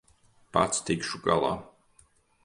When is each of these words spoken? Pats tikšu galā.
Pats 0.55 0.79
tikšu 0.89 1.21
galā. 1.27 1.51